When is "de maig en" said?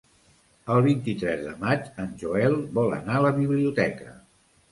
1.49-2.09